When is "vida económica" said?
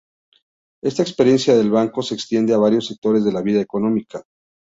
3.43-4.23